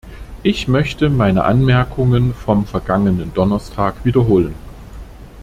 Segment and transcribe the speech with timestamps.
[0.41, 4.55] Ich möchte meine Anmerkungen vom vergangenen Donnerstag wiederholen.